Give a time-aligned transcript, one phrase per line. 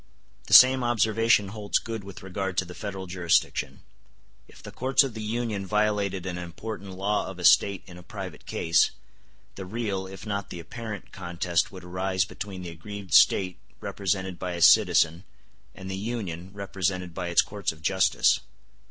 [0.01, 3.81] *t The same observation holds good with regard to the Federal jurisdiction.
[4.47, 8.01] If the courts of the Union violated an important law of a State in a
[8.01, 8.89] private case,
[9.53, 14.53] the real, if not the apparent, contest would arise between the aggrieved State represented by
[14.53, 15.23] a citizen
[15.75, 18.39] and the Union represented by its courts of justice.